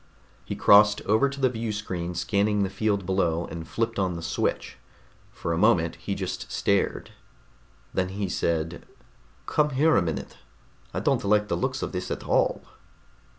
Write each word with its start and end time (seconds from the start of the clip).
He 0.43 0.55
crossed 0.55 1.03
over 1.03 1.29
to 1.29 1.39
the 1.39 1.47
viewscreen 1.47 2.15
scanning 2.15 2.63
the 2.63 2.71
field 2.71 3.05
below, 3.05 3.45
and 3.45 3.67
flipped 3.67 3.99
on 3.99 4.15
the 4.15 4.23
switch. 4.23 4.79
For 5.31 5.53
a 5.53 5.59
moment 5.59 5.97
he 5.97 6.15
just 6.15 6.51
stared. 6.51 7.11
Then 7.93 8.09
he 8.09 8.27
said: 8.27 8.87
"Come 9.45 9.69
here 9.69 9.95
a 9.95 10.01
minute. 10.01 10.37
I 10.91 11.01
don't 11.01 11.23
like 11.23 11.49
the 11.49 11.55
looks 11.55 11.83
of 11.83 11.91
this 11.91 12.09
at 12.09 12.23
all." 12.23 12.63